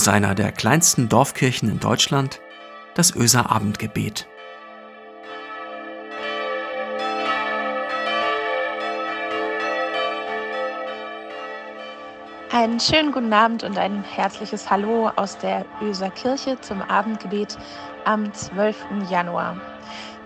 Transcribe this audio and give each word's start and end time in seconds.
aus 0.00 0.08
einer 0.08 0.34
der 0.34 0.50
kleinsten 0.50 1.10
Dorfkirchen 1.10 1.68
in 1.68 1.78
Deutschland, 1.78 2.40
das 2.94 3.14
Öser 3.14 3.50
Abendgebet. 3.50 4.26
Einen 12.50 12.80
schönen 12.80 13.12
guten 13.12 13.30
Abend 13.34 13.62
und 13.62 13.76
ein 13.76 14.02
herzliches 14.02 14.70
Hallo 14.70 15.10
aus 15.16 15.36
der 15.36 15.66
Öser 15.82 16.08
Kirche 16.08 16.58
zum 16.62 16.80
Abendgebet 16.80 17.58
am 18.06 18.32
12. 18.32 18.76
Januar. 19.10 19.60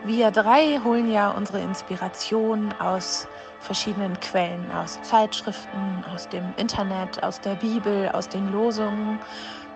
Wir 0.05 0.31
drei 0.31 0.79
holen 0.85 1.11
ja 1.11 1.31
unsere 1.31 1.61
Inspiration 1.61 2.73
aus 2.79 3.27
verschiedenen 3.59 4.21
Quellen, 4.21 4.71
aus 4.71 5.01
Zeitschriften, 5.03 6.05
aus 6.15 6.29
dem 6.29 6.55
Internet, 6.59 7.25
aus 7.25 7.41
der 7.41 7.57
Bibel, 7.57 8.11
aus 8.11 8.29
den 8.29 8.53
Losungen, 8.53 9.19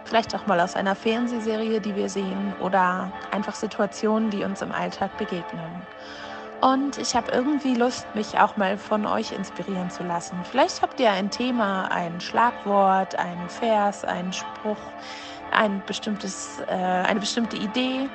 vielleicht 0.08 0.34
auch 0.34 0.46
mal 0.46 0.60
aus 0.60 0.74
einer 0.74 0.94
Fernsehserie, 0.94 1.80
die 1.80 1.94
wir 1.94 2.08
sehen 2.08 2.54
oder 2.54 3.12
einfach 3.30 3.54
Situationen, 3.54 4.30
die 4.30 4.42
uns 4.42 4.62
im 4.62 4.72
Alltag 4.72 5.16
begegnen. 5.18 5.86
Und 6.60 6.98
ich 6.98 7.14
habe 7.14 7.30
irgendwie 7.30 7.74
Lust, 7.74 8.14
mich 8.14 8.38
auch 8.38 8.56
mal 8.56 8.78
von 8.78 9.06
euch 9.06 9.30
inspirieren 9.30 9.90
zu 9.90 10.02
lassen. 10.02 10.44
Vielleicht 10.44 10.82
habt 10.82 10.98
ihr 10.98 11.12
ein 11.12 11.30
Thema, 11.30 11.84
ein 11.92 12.20
Schlagwort, 12.20 13.16
einen 13.16 13.48
Vers, 13.48 14.04
einen 14.04 14.32
Spruch, 14.32 14.80
ein 15.52 15.84
bestimmtes, 15.86 16.58
äh, 16.66 16.72
eine 16.72 17.20
bestimmte 17.20 17.56
Idee, 17.56 18.10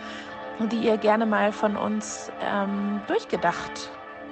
die 0.60 0.84
ihr 0.84 0.98
gerne 0.98 1.26
mal 1.26 1.54
von 1.54 1.78
uns 1.78 2.32
ähm, 2.42 3.04
durchgedacht 3.08 3.92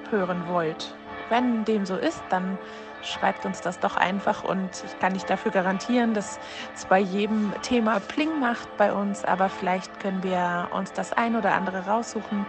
hören 0.10 0.46
wollt. 0.46 0.98
Wenn 1.30 1.64
dem 1.64 1.86
so 1.86 1.96
ist, 1.96 2.22
dann 2.28 2.60
schreibt 3.04 3.46
uns 3.46 3.62
das 3.62 3.80
doch 3.80 3.98
einfach 3.98 4.44
und 4.44 4.70
ich 4.86 5.00
kann 5.00 5.14
nicht 5.14 5.30
dafür 5.30 5.52
garantieren, 5.52 6.14
dass 6.14 6.40
es 6.76 6.86
bei 6.86 7.00
jedem 7.00 7.54
Thema 7.62 8.00
Pling 8.00 8.40
macht 8.40 8.76
bei 8.78 8.94
uns, 8.94 9.26
aber 9.26 9.50
vielleicht 9.50 10.00
können 10.00 10.24
wir 10.24 10.70
uns 10.72 10.94
das 10.94 11.14
ein 11.14 11.36
oder 11.36 11.54
andere 11.54 11.86
raussuchen 11.86 12.46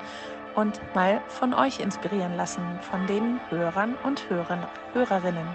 und 0.54 0.80
mal 0.94 1.20
von 1.28 1.54
euch 1.54 1.80
inspirieren 1.80 2.36
lassen, 2.36 2.62
von 2.82 3.06
den 3.06 3.40
Hörern 3.50 3.96
und 4.02 4.28
Hörern, 4.28 4.66
Hörerinnen. 4.92 5.48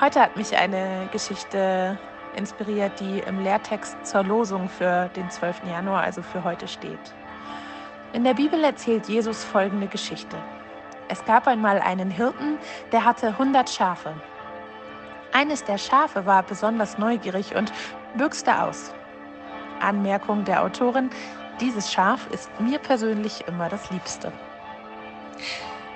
Heute 0.00 0.20
hat 0.20 0.36
mich 0.36 0.56
eine 0.56 1.08
Geschichte 1.12 1.98
inspiriert, 2.36 3.00
die 3.00 3.20
im 3.20 3.42
Lehrtext 3.42 3.96
zur 4.06 4.22
Losung 4.22 4.68
für 4.68 5.08
den 5.16 5.30
12. 5.30 5.62
Januar, 5.68 6.02
also 6.02 6.22
für 6.22 6.44
heute 6.44 6.68
steht. 6.68 7.14
In 8.12 8.24
der 8.24 8.34
Bibel 8.34 8.62
erzählt 8.62 9.08
Jesus 9.08 9.44
folgende 9.44 9.86
Geschichte. 9.86 10.36
Es 11.08 11.24
gab 11.24 11.46
einmal 11.46 11.80
einen 11.80 12.10
Hirten, 12.10 12.58
der 12.92 13.04
hatte 13.04 13.28
100 13.28 13.68
Schafe. 13.70 14.14
Eines 15.32 15.64
der 15.64 15.78
Schafe 15.78 16.26
war 16.26 16.42
besonders 16.42 16.98
neugierig 16.98 17.54
und 17.54 17.72
büchste 18.14 18.62
aus. 18.62 18.92
Anmerkung 19.80 20.44
der 20.44 20.62
Autorin, 20.62 21.10
dieses 21.60 21.92
Schaf 21.92 22.26
ist 22.30 22.50
mir 22.60 22.78
persönlich 22.78 23.46
immer 23.46 23.68
das 23.68 23.90
Liebste. 23.90 24.32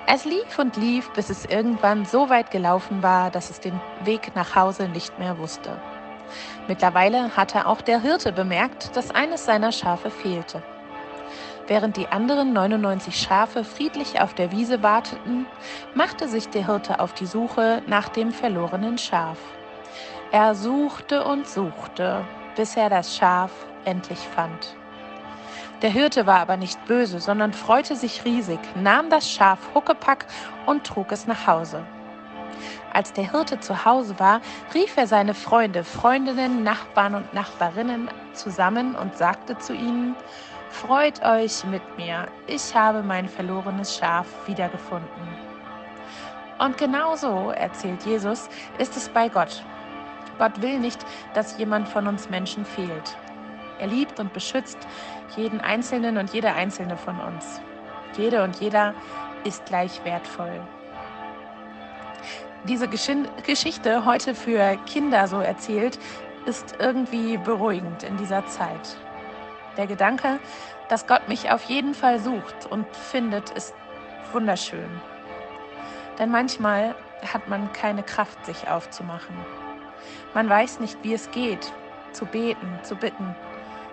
Es 0.05 0.25
lief 0.25 0.59
und 0.59 0.77
lief, 0.77 1.09
bis 1.11 1.29
es 1.29 1.45
irgendwann 1.45 2.05
so 2.05 2.29
weit 2.29 2.51
gelaufen 2.51 3.01
war, 3.03 3.31
dass 3.31 3.49
es 3.49 3.59
den 3.59 3.79
Weg 4.03 4.35
nach 4.35 4.55
Hause 4.55 4.89
nicht 4.89 5.17
mehr 5.19 5.37
wusste. 5.37 5.79
Mittlerweile 6.67 7.35
hatte 7.35 7.67
auch 7.67 7.81
der 7.81 8.01
Hirte 8.01 8.31
bemerkt, 8.31 8.95
dass 8.95 9.11
eines 9.11 9.45
seiner 9.45 9.71
Schafe 9.71 10.09
fehlte. 10.09 10.61
Während 11.65 11.95
die 11.95 12.07
anderen 12.09 12.51
99 12.51 13.17
Schafe 13.17 13.63
friedlich 13.63 14.19
auf 14.19 14.33
der 14.33 14.51
Wiese 14.51 14.83
warteten, 14.83 15.45
machte 15.95 16.27
sich 16.27 16.49
der 16.49 16.65
Hirte 16.65 16.99
auf 16.99 17.13
die 17.13 17.25
Suche 17.25 17.81
nach 17.87 18.09
dem 18.09 18.31
verlorenen 18.31 18.97
Schaf. 18.97 19.37
Er 20.31 20.55
suchte 20.55 21.23
und 21.23 21.47
suchte, 21.47 22.25
bis 22.57 22.75
er 22.75 22.89
das 22.89 23.15
Schaf 23.15 23.51
endlich 23.85 24.19
fand. 24.19 24.75
Der 25.81 25.89
Hirte 25.89 26.25
war 26.25 26.39
aber 26.39 26.57
nicht 26.57 26.85
böse, 26.85 27.19
sondern 27.19 27.53
freute 27.53 27.95
sich 27.95 28.25
riesig, 28.25 28.59
nahm 28.75 29.09
das 29.09 29.29
Schaf 29.29 29.59
Huckepack 29.73 30.25
und 30.65 30.85
trug 30.85 31.11
es 31.13 31.27
nach 31.27 31.47
Hause. 31.47 31.85
Als 32.93 33.13
der 33.13 33.31
Hirte 33.31 33.59
zu 33.59 33.85
Hause 33.85 34.19
war, 34.19 34.41
rief 34.73 34.97
er 34.97 35.07
seine 35.07 35.33
Freunde, 35.33 35.83
Freundinnen, 35.83 36.63
Nachbarn 36.63 37.15
und 37.15 37.33
Nachbarinnen 37.33 38.09
zusammen 38.33 38.95
und 38.95 39.17
sagte 39.17 39.57
zu 39.57 39.73
ihnen, 39.73 40.15
Freut 40.73 41.23
euch 41.23 41.63
mit 41.65 41.83
mir, 41.97 42.27
ich 42.47 42.73
habe 42.75 43.03
mein 43.03 43.29
verlorenes 43.29 43.95
Schaf 43.95 44.25
wiedergefunden. 44.47 45.27
Und 46.57 46.77
genauso, 46.79 47.51
erzählt 47.51 48.03
Jesus, 48.03 48.49
ist 48.79 48.97
es 48.97 49.07
bei 49.07 49.29
Gott. 49.29 49.63
Gott 50.39 50.61
will 50.63 50.79
nicht, 50.79 51.05
dass 51.35 51.59
jemand 51.59 51.87
von 51.87 52.07
uns 52.07 52.27
Menschen 52.31 52.65
fehlt. 52.65 53.15
Er 53.79 53.85
liebt 53.85 54.19
und 54.19 54.33
beschützt 54.33 54.79
jeden 55.37 55.61
Einzelnen 55.61 56.17
und 56.17 56.33
jede 56.33 56.51
Einzelne 56.51 56.97
von 56.97 57.19
uns. 57.19 57.61
Jede 58.17 58.43
und 58.43 58.59
jeder 58.59 58.95
ist 59.43 59.65
gleich 59.67 60.03
wertvoll. 60.03 60.59
Diese 62.63 62.87
Geschichte 62.87 64.05
heute 64.05 64.33
für 64.33 64.75
Kinder 64.87 65.27
so 65.27 65.39
erzählt, 65.39 65.99
ist 66.47 66.75
irgendwie 66.79 67.37
beruhigend 67.37 68.01
in 68.03 68.17
dieser 68.17 68.45
Zeit. 68.47 68.97
Der 69.77 69.87
Gedanke, 69.87 70.39
dass 70.89 71.07
Gott 71.07 71.27
mich 71.27 71.51
auf 71.51 71.63
jeden 71.63 71.93
Fall 71.93 72.19
sucht 72.19 72.67
und 72.69 72.85
findet, 72.95 73.49
ist 73.51 73.73
wunderschön. 74.31 75.01
Denn 76.19 76.29
manchmal 76.29 76.95
hat 77.33 77.47
man 77.47 77.71
keine 77.73 78.03
Kraft, 78.03 78.45
sich 78.45 78.67
aufzumachen. 78.67 79.35
Man 80.33 80.49
weiß 80.49 80.79
nicht, 80.79 80.97
wie 81.03 81.13
es 81.13 81.31
geht, 81.31 81.71
zu 82.11 82.25
beten, 82.25 82.79
zu 82.83 82.95
bitten, 82.95 83.35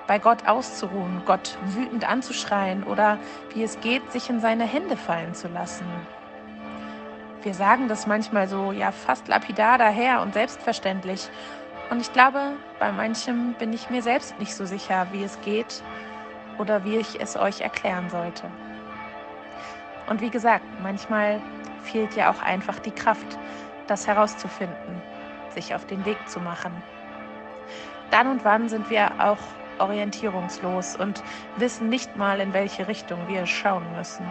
bei 0.07 0.19
Gott 0.19 0.47
auszuruhen, 0.47 1.23
Gott 1.25 1.57
wütend 1.65 2.09
anzuschreien 2.09 2.83
oder 2.83 3.19
wie 3.55 3.63
es 3.63 3.81
geht, 3.81 4.11
sich 4.11 4.29
in 4.29 4.41
seine 4.41 4.65
Hände 4.65 4.97
fallen 4.97 5.35
zu 5.35 5.49
lassen. 5.49 5.87
Wir 7.43 7.55
sagen 7.55 7.89
das 7.89 8.07
manchmal 8.07 8.49
so, 8.49 8.73
ja, 8.73 8.93
fast 8.93 9.29
lapidar 9.29 9.79
daher 9.79 10.21
und 10.21 10.35
selbstverständlich. 10.35 11.31
Und 11.91 12.01
ich 12.01 12.13
glaube, 12.13 12.53
bei 12.79 12.93
manchem 12.93 13.55
bin 13.55 13.73
ich 13.73 13.91
mir 13.91 14.01
selbst 14.01 14.39
nicht 14.39 14.55
so 14.55 14.65
sicher, 14.65 15.09
wie 15.11 15.25
es 15.25 15.41
geht 15.41 15.83
oder 16.57 16.85
wie 16.85 16.97
ich 16.97 17.21
es 17.21 17.37
euch 17.37 17.63
erklären 17.63 18.09
sollte. 18.11 18.49
Und 20.07 20.21
wie 20.21 20.31
gesagt, 20.31 20.65
manchmal 20.83 21.43
fehlt 21.83 22.15
ja 22.15 22.31
auch 22.31 22.43
einfach 22.43 22.79
die 22.79 22.93
Kraft, 22.93 23.39
das 23.89 24.07
herauszufinden, 24.07 25.03
sich 25.53 25.75
auf 25.75 25.85
den 25.85 26.05
Weg 26.05 26.29
zu 26.29 26.39
machen. 26.39 26.73
Dann 28.13 28.29
und 28.29 28.45
wann 28.45 28.69
sind 28.69 28.89
wir 28.89 29.11
auch 29.19 29.39
orientierungslos 29.81 30.95
und 30.95 31.25
wissen 31.57 31.89
nicht 31.89 32.17
mal, 32.17 32.39
in 32.39 32.53
welche 32.53 32.87
Richtung 32.87 33.27
wir 33.27 33.47
schauen 33.47 33.85
müssen. 33.97 34.27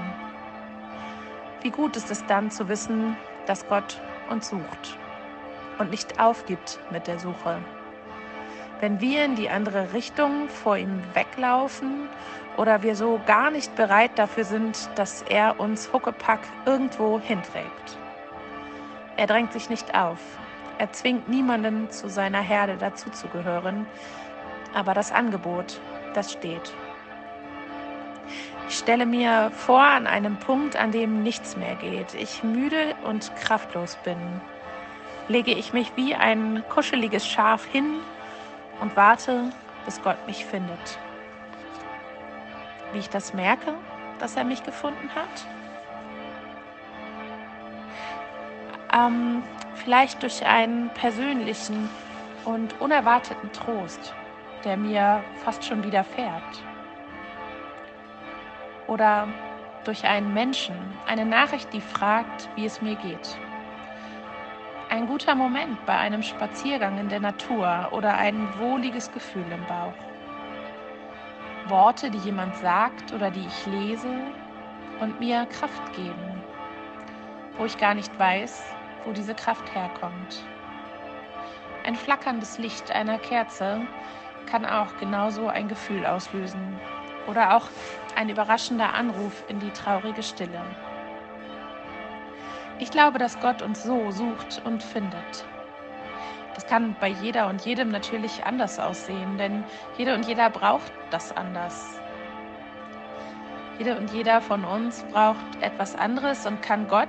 Wie 1.62 1.72
gut 1.72 1.98
ist 1.98 2.10
es 2.10 2.26
dann 2.26 2.52
zu 2.52 2.70
wissen, 2.70 3.18
dass 3.48 3.68
Gott 3.68 4.00
uns 4.30 4.50
sucht 4.50 4.98
und 5.80 5.90
nicht 5.90 6.20
aufgibt 6.20 6.80
mit 6.92 7.08
der 7.08 7.18
Suche. 7.18 7.58
Wenn 8.82 9.02
wir 9.02 9.26
in 9.26 9.36
die 9.36 9.50
andere 9.50 9.94
Richtung 9.94 10.48
vor 10.48 10.78
ihm 10.78 11.02
weglaufen 11.14 12.08
oder 12.58 12.84
wir 12.84 12.96
so 12.96 13.20
gar 13.26 13.50
nicht 13.50 13.76
bereit 13.76 14.12
dafür 14.16 14.44
sind, 14.44 14.90
dass 14.96 15.24
er 15.24 15.60
uns 15.60 15.92
Huckepack 15.92 16.42
irgendwo 16.66 17.20
hinträgt. 17.20 17.98
Er 19.18 19.28
drängt 19.28 19.52
sich 19.52 19.70
nicht 19.70 19.96
auf. 19.96 20.20
Er 20.78 20.92
zwingt 20.94 21.28
niemanden 21.28 21.90
zu 21.90 22.10
seiner 22.10 22.42
Herde 22.42 22.78
dazuzugehören, 22.78 23.86
aber 24.74 24.94
das 24.94 25.12
Angebot, 25.12 25.82
das 26.14 26.32
steht. 26.32 26.74
Ich 28.70 28.78
stelle 28.78 29.06
mir 29.06 29.52
vor, 29.52 29.82
an 29.82 30.08
einem 30.08 30.38
Punkt, 30.38 30.78
an 30.78 30.92
dem 30.92 31.22
nichts 31.22 31.58
mehr 31.58 31.76
geht, 31.76 32.14
ich 32.14 32.44
müde 32.44 32.96
und 33.04 33.36
kraftlos 33.36 33.98
bin, 34.06 34.18
lege 35.30 35.52
ich 35.52 35.72
mich 35.72 35.94
wie 35.96 36.14
ein 36.14 36.64
kuscheliges 36.68 37.26
Schaf 37.26 37.66
hin 37.66 38.02
und 38.82 38.96
warte, 38.98 39.52
bis 39.86 40.02
Gott 40.02 40.18
mich 40.28 40.46
findet. 40.46 41.00
Wie 42.92 43.00
ich 43.00 43.10
das 43.10 43.34
merke, 43.34 43.76
dass 44.20 44.36
er 44.36 44.44
mich 44.44 44.64
gefunden 44.64 45.10
hat? 45.16 45.48
Ähm, 48.94 49.44
vielleicht 49.76 50.22
durch 50.24 50.46
einen 50.46 50.90
persönlichen 50.90 51.90
und 52.44 52.82
unerwarteten 52.82 53.50
Trost 53.54 54.14
der 54.64 54.78
mir 54.78 55.24
fast 55.44 55.64
schon 55.64 55.84
widerfährt. 55.84 56.64
Oder 58.88 59.28
durch 59.86 60.06
einen 60.06 60.34
Menschen, 60.34 60.76
eine 61.08 61.26
Nachricht, 61.26 61.72
die 61.74 61.82
fragt, 61.82 62.50
wie 62.56 62.66
es 62.66 62.82
mir 62.82 62.96
geht. 62.96 63.38
Ein 64.92 65.06
guter 65.06 65.36
Moment 65.36 65.86
bei 65.86 65.96
einem 65.96 66.24
Spaziergang 66.24 66.98
in 66.98 67.10
der 67.10 67.20
Natur 67.20 67.90
oder 67.92 68.16
ein 68.16 68.50
wohliges 68.58 69.12
Gefühl 69.12 69.46
im 69.52 69.64
Bauch. 69.68 69.94
Worte, 71.68 72.10
die 72.10 72.18
jemand 72.18 72.56
sagt 72.58 73.14
oder 73.14 73.30
die 73.30 73.46
ich 73.46 73.66
lese 73.68 74.12
und 75.00 75.20
mir 75.20 75.46
Kraft 75.46 75.94
geben, 75.96 76.42
wo 77.60 77.66
ich 77.66 77.78
gar 77.78 77.94
nicht 77.94 78.18
weiß, 78.18 78.64
wo 79.06 79.12
diese 79.12 79.36
Kraft 79.36 79.76
herkommt. 79.76 80.44
Ein 81.86 81.96
flackerndes 81.96 82.58
Licht 82.58 82.90
einer 82.90 83.20
Kerze 83.20 83.82
kann 84.48 84.66
auch 84.66 84.98
genauso 85.00 85.50
ein 85.50 85.68
Gefühl 85.68 86.04
auslösen 86.08 86.80
oder 87.28 87.56
auch 87.56 87.68
ein 88.16 88.30
überraschender 88.30 88.96
Anruf 88.96 89.44
in 89.50 89.60
die 89.60 89.70
traurige 89.70 90.24
Stille. 90.24 90.62
Ich 92.80 92.92
glaube, 92.92 93.20
dass 93.20 93.38
Gott 93.42 93.62
uns 93.62 93.84
so 93.84 94.10
sucht 94.10 94.62
und 94.64 94.82
findet. 94.82 95.46
Das 96.56 96.66
kann 96.66 96.96
bei 97.00 97.10
jeder 97.10 97.48
und 97.48 97.66
jedem 97.66 97.90
natürlich 97.90 98.46
anders 98.46 98.80
aussehen, 98.80 99.38
denn 99.38 99.64
jeder 99.98 100.16
und 100.16 100.26
jeder 100.26 100.50
braucht 100.50 100.92
das 101.10 101.36
anders. 101.36 102.00
Jeder 103.78 103.98
und 103.98 104.12
jeder 104.12 104.42
von 104.42 104.64
uns 104.64 105.04
braucht 105.12 105.62
etwas 105.62 105.96
anderes 105.96 106.46
und 106.46 106.62
kann 106.62 106.88
Gott 106.88 107.08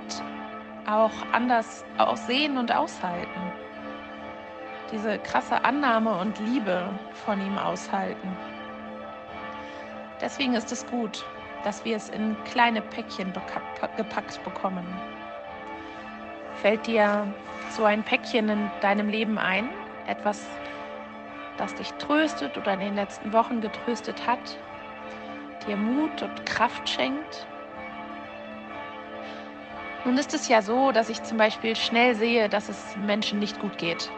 auch 0.89 1.11
anders 1.31 1.85
aussehen 1.97 2.57
und 2.57 2.73
aushalten. 2.73 3.41
Diese 4.91 5.19
krasse 5.19 5.63
Annahme 5.63 6.17
und 6.17 6.37
Liebe 6.39 6.89
von 7.25 7.39
ihm 7.39 7.57
aushalten. 7.57 8.37
Deswegen 10.19 10.53
ist 10.53 10.71
es 10.71 10.85
gut, 10.85 11.25
dass 11.63 11.83
wir 11.85 11.95
es 11.95 12.09
in 12.09 12.35
kleine 12.43 12.81
Päckchen 12.81 13.31
gepackt 13.95 14.43
bekommen. 14.43 14.85
Fällt 16.61 16.85
dir 16.87 17.27
so 17.71 17.85
ein 17.85 18.03
Päckchen 18.03 18.49
in 18.49 18.71
deinem 18.81 19.09
Leben 19.09 19.37
ein? 19.37 19.69
Etwas, 20.07 20.45
das 21.57 21.73
dich 21.75 21.93
tröstet 21.93 22.57
oder 22.57 22.73
in 22.73 22.79
den 22.79 22.95
letzten 22.95 23.33
Wochen 23.33 23.61
getröstet 23.61 24.27
hat? 24.27 24.57
dir 25.67 25.77
Mut 25.77 26.21
und 26.21 26.45
Kraft 26.45 26.87
schenkt. 26.89 27.45
Nun 30.05 30.17
ist 30.17 30.33
es 30.33 30.47
ja 30.47 30.61
so, 30.61 30.91
dass 30.91 31.09
ich 31.09 31.21
zum 31.23 31.37
Beispiel 31.37 31.75
schnell 31.75 32.15
sehe, 32.15 32.49
dass 32.49 32.69
es 32.69 32.95
Menschen 33.05 33.39
nicht 33.39 33.59
gut 33.59 33.77
geht. 33.77 34.09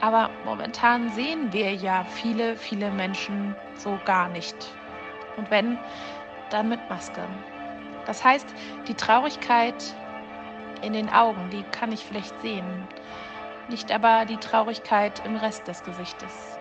Aber 0.00 0.30
momentan 0.44 1.10
sehen 1.10 1.52
wir 1.52 1.74
ja 1.74 2.04
viele, 2.04 2.56
viele 2.56 2.90
Menschen 2.90 3.54
so 3.76 3.98
gar 4.04 4.28
nicht. 4.28 4.56
Und 5.36 5.50
wenn, 5.50 5.78
dann 6.50 6.68
mit 6.68 6.80
Maske. 6.88 7.22
Das 8.06 8.24
heißt, 8.24 8.46
die 8.88 8.94
Traurigkeit 8.94 9.74
in 10.82 10.92
den 10.92 11.08
Augen, 11.10 11.50
die 11.50 11.62
kann 11.72 11.92
ich 11.92 12.04
vielleicht 12.04 12.40
sehen. 12.42 12.88
Nicht 13.68 13.92
aber 13.92 14.24
die 14.26 14.36
Traurigkeit 14.36 15.22
im 15.24 15.36
Rest 15.36 15.66
des 15.66 15.82
Gesichtes. 15.82 16.58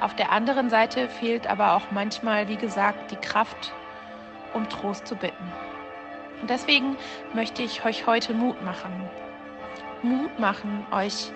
Auf 0.00 0.14
der 0.14 0.32
anderen 0.32 0.68
Seite 0.68 1.08
fehlt 1.08 1.46
aber 1.46 1.74
auch 1.74 1.90
manchmal, 1.90 2.48
wie 2.48 2.56
gesagt, 2.56 3.10
die 3.10 3.16
Kraft, 3.16 3.72
um 4.52 4.68
Trost 4.68 5.06
zu 5.06 5.16
bitten. 5.16 5.52
Und 6.40 6.50
deswegen 6.50 6.96
möchte 7.34 7.62
ich 7.62 7.84
euch 7.84 8.06
heute 8.06 8.34
Mut 8.34 8.62
machen. 8.62 9.08
Mut 10.02 10.38
machen, 10.38 10.86
euch 10.90 11.32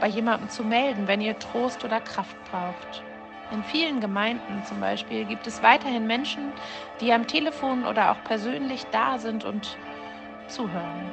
bei 0.00 0.08
jemandem 0.08 0.48
zu 0.50 0.64
melden, 0.64 1.06
wenn 1.06 1.20
ihr 1.20 1.38
Trost 1.38 1.84
oder 1.84 2.00
Kraft 2.00 2.36
braucht. 2.50 3.02
In 3.52 3.62
vielen 3.64 4.00
Gemeinden 4.00 4.64
zum 4.64 4.80
Beispiel 4.80 5.24
gibt 5.24 5.46
es 5.46 5.62
weiterhin 5.62 6.06
Menschen, 6.06 6.52
die 7.00 7.12
am 7.12 7.26
Telefon 7.26 7.86
oder 7.86 8.10
auch 8.10 8.24
persönlich 8.24 8.86
da 8.92 9.18
sind 9.18 9.44
und 9.44 9.76
zuhören, 10.52 11.10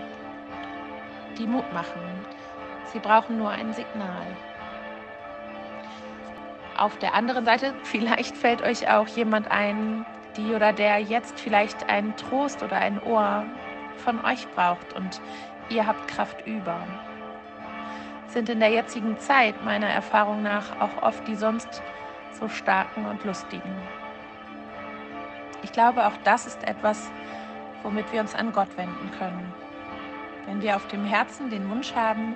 die 1.38 1.48
Mut 1.48 1.72
machen. 1.74 2.02
Sie 2.92 3.00
brauchen 3.00 3.38
nur 3.38 3.50
ein 3.50 3.74
Signal 3.74 4.28
auf 6.80 6.98
der 6.98 7.14
anderen 7.14 7.46
Seite, 7.46 7.74
vielleicht 7.84 8.36
fällt 8.36 8.62
euch 8.62 8.90
auch 8.90 9.08
jemand 9.08 9.52
ein, 9.52 10.06
die 10.38 10.54
oder 10.54 10.74
der 10.74 11.00
jetzt 11.00 11.40
vielleicht 11.40 11.90
einen 11.90 12.16
Trost 12.16 12.64
oder 12.64 12.78
ein 12.78 13.02
Ohr 13.04 13.46
von 13.98 14.24
euch 14.24 14.48
braucht 14.56 14.94
und 14.94 15.22
ihr 15.70 15.86
habt 15.86 16.08
Kraft 16.08 16.46
über. 16.48 16.88
Sind 18.28 18.48
in 18.50 18.60
der 18.60 18.70
jetzigen 18.70 19.20
Zeit 19.20 19.64
meiner 19.66 19.88
Erfahrung 19.88 20.44
nach 20.44 20.80
auch 20.80 21.02
oft 21.02 21.28
die 21.28 21.36
sonst 21.36 21.82
so 22.40 22.48
starken 22.48 23.06
und 23.06 23.24
lustigen. 23.26 23.76
Ich 25.62 25.72
glaube, 25.72 26.08
auch 26.08 26.16
das 26.24 26.48
ist 26.48 26.64
etwas, 26.66 27.12
womit 27.84 28.12
wir 28.12 28.22
uns 28.22 28.36
an 28.36 28.52
Gott 28.52 28.76
wenden 28.78 29.12
können. 29.18 29.54
Wenn 30.46 30.62
wir 30.62 30.76
auf 30.76 30.88
dem 30.88 31.06
Herzen 31.06 31.50
den 31.50 31.70
Wunsch 31.70 31.94
haben, 31.94 32.36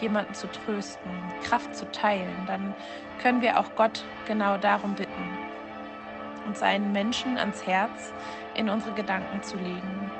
jemanden 0.00 0.34
zu 0.34 0.50
trösten, 0.50 1.10
Kraft 1.42 1.74
zu 1.74 1.90
teilen, 1.92 2.34
dann 2.46 2.74
können 3.20 3.42
wir 3.42 3.58
auch 3.58 3.74
Gott 3.76 4.04
genau 4.26 4.56
darum 4.56 4.94
bitten, 4.94 5.38
uns 6.46 6.62
einen 6.62 6.92
Menschen 6.92 7.36
ans 7.38 7.66
Herz 7.66 8.12
in 8.54 8.68
unsere 8.68 8.94
Gedanken 8.94 9.42
zu 9.42 9.56
legen, 9.56 10.10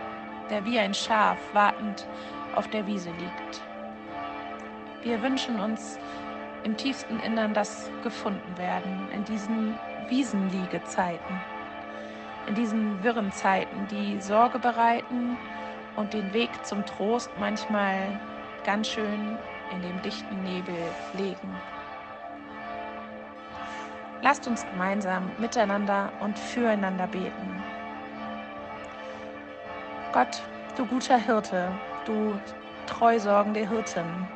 der 0.50 0.64
wie 0.64 0.78
ein 0.78 0.94
Schaf 0.94 1.38
wartend 1.52 2.06
auf 2.54 2.68
der 2.68 2.86
Wiese 2.86 3.10
liegt. 3.10 3.62
Wir 5.02 5.20
wünschen 5.22 5.58
uns 5.58 5.98
im 6.64 6.76
tiefsten 6.76 7.18
Innern 7.20 7.54
das 7.54 7.90
gefunden 8.02 8.56
werden 8.56 9.08
in 9.12 9.24
diesen 9.24 9.74
Wiesenliegezeiten, 10.08 11.40
in 12.46 12.54
diesen 12.54 13.02
wirren 13.02 13.32
Zeiten, 13.32 13.86
die 13.88 14.20
Sorge 14.20 14.58
bereiten 14.58 15.36
und 15.96 16.12
den 16.12 16.32
Weg 16.32 16.50
zum 16.64 16.84
Trost 16.86 17.30
manchmal 17.38 18.18
ganz 18.64 18.88
schön 18.88 19.38
in 19.70 19.82
dem 19.82 20.02
dichten 20.02 20.42
Nebel 20.42 20.74
legen. 21.16 21.60
Lasst 24.22 24.46
uns 24.46 24.64
gemeinsam 24.66 25.30
miteinander 25.38 26.12
und 26.20 26.38
füreinander 26.38 27.06
beten. 27.08 27.62
Gott, 30.12 30.42
du 30.76 30.86
guter 30.86 31.18
Hirte, 31.18 31.72
du 32.04 32.38
treusorgende 32.86 33.68
Hirtin, 33.68 34.28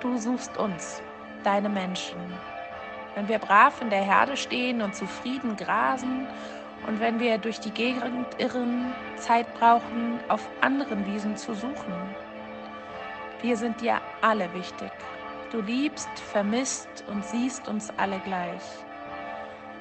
du 0.00 0.16
suchst 0.16 0.56
uns, 0.56 1.02
deine 1.44 1.68
Menschen. 1.68 2.16
Wenn 3.14 3.28
wir 3.28 3.38
brav 3.38 3.82
in 3.82 3.90
der 3.90 4.02
Herde 4.02 4.36
stehen 4.36 4.80
und 4.80 4.94
zufrieden 4.94 5.56
grasen 5.56 6.26
und 6.86 7.00
wenn 7.00 7.20
wir 7.20 7.38
durch 7.38 7.60
die 7.60 7.70
Gegend 7.70 8.26
irren, 8.38 8.92
Zeit 9.16 9.52
brauchen, 9.54 10.18
auf 10.28 10.48
anderen 10.60 11.06
Wiesen 11.06 11.36
zu 11.36 11.54
suchen, 11.54 11.94
wir 13.40 13.56
sind 13.56 13.80
dir 13.80 14.00
alle 14.20 14.52
wichtig. 14.54 14.90
Du 15.50 15.60
liebst, 15.60 16.08
vermisst 16.18 17.04
und 17.08 17.24
siehst 17.24 17.68
uns 17.68 17.92
alle 17.96 18.18
gleich. 18.20 18.62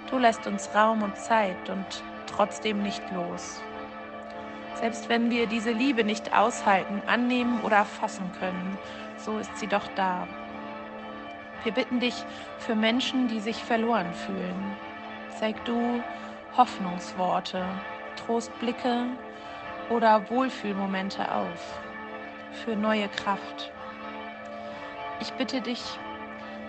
Du 0.10 0.18
lässt 0.18 0.46
uns 0.46 0.70
Raum 0.76 1.04
und 1.04 1.18
Zeit 1.18 1.70
und 1.70 2.04
trotzdem 2.28 2.84
nicht 2.84 3.04
los. 3.14 3.62
Selbst 4.76 5.10
wenn 5.10 5.30
wir 5.30 5.48
diese 5.48 5.72
Liebe 5.72 6.04
nicht 6.04 6.36
aushalten, 6.36 7.02
annehmen 7.08 7.62
oder 7.62 7.86
fassen 7.86 8.32
können, 8.40 8.78
so 9.18 9.38
ist 9.38 9.56
sie 9.58 9.68
doch 9.68 9.88
da. 9.96 10.28
Wir 11.64 11.72
bitten 11.72 12.00
dich 12.00 12.16
für 12.58 12.76
Menschen, 12.76 13.28
die 13.28 13.40
sich 13.40 13.64
verloren 13.64 14.12
fühlen. 14.14 14.76
Zeig 15.40 15.64
du 15.66 16.02
Hoffnungsworte, 16.58 17.64
Trostblicke 18.18 19.06
oder 19.90 20.30
Wohlfühlmomente 20.30 21.34
auf 21.34 21.80
für 22.52 22.76
neue 22.76 23.08
Kraft. 23.08 23.72
Ich 25.22 25.32
bitte 25.34 25.62
dich, 25.62 25.82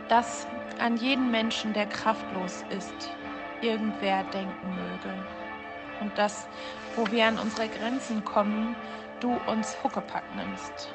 dass 0.09 0.47
an 0.79 0.97
jeden 0.97 1.31
Menschen, 1.31 1.73
der 1.73 1.87
kraftlos 1.87 2.65
ist, 2.71 3.11
irgendwer 3.61 4.25
denken 4.25 4.75
möge. 4.75 5.15
Und 6.01 6.17
dass, 6.19 6.49
wo 6.97 7.07
wir 7.11 7.27
an 7.27 7.39
unsere 7.39 7.69
Grenzen 7.69 8.25
kommen, 8.25 8.75
du 9.21 9.39
uns 9.47 9.77
Huckepack 9.83 10.25
nimmst, 10.37 10.95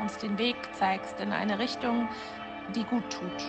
uns 0.00 0.16
den 0.18 0.38
Weg 0.38 0.56
zeigst 0.72 1.20
in 1.20 1.32
eine 1.32 1.58
Richtung, 1.58 2.08
die 2.74 2.84
gut 2.84 3.08
tut. 3.10 3.44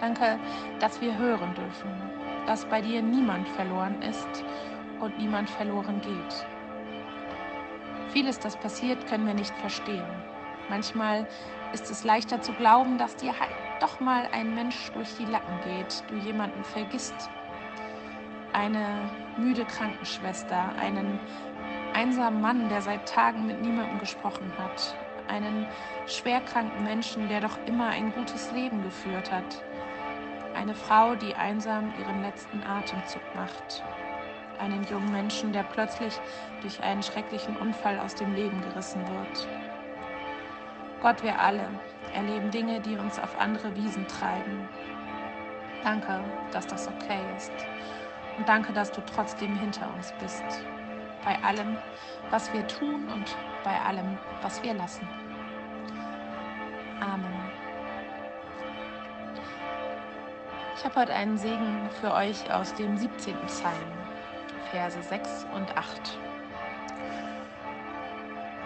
Danke, 0.00 0.38
dass 0.80 1.00
wir 1.00 1.16
hören 1.16 1.54
dürfen, 1.54 2.27
dass 2.48 2.64
bei 2.64 2.80
dir 2.80 3.02
niemand 3.02 3.46
verloren 3.46 4.00
ist 4.00 4.42
und 5.00 5.18
niemand 5.18 5.50
verloren 5.50 6.00
geht. 6.00 6.46
Vieles, 8.10 8.38
das 8.38 8.56
passiert, 8.56 9.06
können 9.06 9.26
wir 9.26 9.34
nicht 9.34 9.54
verstehen. 9.56 10.08
Manchmal 10.70 11.26
ist 11.74 11.90
es 11.90 12.04
leichter 12.04 12.40
zu 12.40 12.54
glauben, 12.54 12.96
dass 12.96 13.16
dir 13.16 13.38
halt 13.38 13.50
doch 13.80 14.00
mal 14.00 14.26
ein 14.32 14.54
Mensch 14.54 14.90
durch 14.92 15.14
die 15.18 15.26
Lappen 15.26 15.60
geht, 15.62 16.02
du 16.08 16.16
jemanden 16.16 16.64
vergisst. 16.64 17.28
Eine 18.54 19.10
müde 19.36 19.66
Krankenschwester, 19.66 20.72
einen 20.80 21.20
einsamen 21.92 22.40
Mann, 22.40 22.70
der 22.70 22.80
seit 22.80 23.06
Tagen 23.06 23.46
mit 23.46 23.60
niemandem 23.60 23.98
gesprochen 23.98 24.50
hat, 24.56 24.96
einen 25.28 25.66
schwerkranken 26.06 26.82
Menschen, 26.82 27.28
der 27.28 27.42
doch 27.42 27.58
immer 27.66 27.88
ein 27.88 28.10
gutes 28.14 28.50
Leben 28.52 28.82
geführt 28.82 29.30
hat, 29.30 29.62
eine 30.58 30.74
Frau, 30.74 31.14
die 31.14 31.34
einsam 31.36 31.92
ihren 32.00 32.20
letzten 32.20 32.64
Atemzug 32.64 33.22
macht, 33.36 33.84
einen 34.58 34.82
jungen 34.90 35.12
Menschen, 35.12 35.52
der 35.52 35.62
plötzlich 35.62 36.18
durch 36.62 36.82
einen 36.82 37.02
schrecklichen 37.02 37.56
Unfall 37.58 38.00
aus 38.00 38.16
dem 38.16 38.34
Leben 38.34 38.60
gerissen 38.62 39.00
wird. 39.06 39.48
Gott, 41.00 41.22
wir 41.22 41.38
alle 41.38 41.68
erleben 42.12 42.50
Dinge, 42.50 42.80
die 42.80 42.96
uns 42.96 43.20
auf 43.20 43.38
andere 43.38 43.74
Wiesen 43.76 44.04
treiben. 44.08 44.68
Danke, 45.84 46.20
dass 46.50 46.66
das 46.66 46.88
okay 46.88 47.20
ist. 47.36 47.52
Und 48.36 48.48
danke, 48.48 48.72
dass 48.72 48.90
du 48.90 49.00
trotzdem 49.02 49.56
hinter 49.56 49.88
uns 49.94 50.12
bist. 50.20 50.42
Bei 51.24 51.38
allem, 51.44 51.76
was 52.30 52.52
wir 52.52 52.66
tun 52.66 53.08
und 53.14 53.36
bei 53.62 53.78
allem, 53.80 54.18
was 54.42 54.60
wir 54.64 54.74
lassen. 54.74 55.08
Amen. 57.00 57.47
Ich 60.78 60.84
habe 60.84 61.00
heute 61.00 61.12
einen 61.12 61.36
Segen 61.36 61.90
für 62.00 62.14
euch 62.14 62.52
aus 62.52 62.72
dem 62.74 62.96
17. 62.96 63.34
Psalm, 63.46 63.74
Verse 64.70 65.02
6 65.02 65.46
und 65.52 65.76
8. 65.76 66.16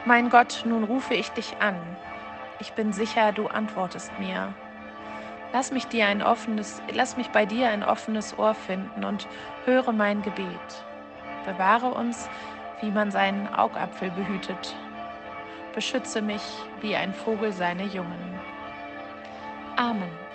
Mein 0.04 0.28
Gott, 0.28 0.62
nun 0.66 0.85
rufe 0.85 1.14
ich 1.14 1.31
dich 1.31 1.57
an. 1.61 1.75
Ich 2.61 2.75
bin 2.75 2.92
sicher, 2.92 3.33
du 3.33 3.47
antwortest 3.47 4.12
mir. 4.19 4.52
Lass 5.54 5.73
mich, 5.73 5.87
dir 5.87 6.07
ein 6.07 6.23
offenes, 6.23 6.83
lass 6.92 7.16
mich 7.16 7.31
bei 7.31 7.47
dir 7.47 7.71
ein 7.71 7.83
offenes 7.83 8.38
Ohr 8.38 8.52
finden 8.52 9.04
und 9.04 9.26
höre 9.64 9.92
mein 9.92 10.21
Gebet. 10.21 10.85
Bewahre 11.47 11.95
uns, 11.95 12.28
wie 12.83 12.90
man 12.90 13.11
seinen 13.11 13.49
Augapfel 13.54 14.11
behütet. 14.11 14.76
Beschütze 15.75 16.21
mich 16.21 16.42
wie 16.83 16.95
ein 16.95 17.14
Vogel 17.14 17.52
seine 17.52 17.85
Jungen. 17.85 18.38
Amen. 19.76 20.32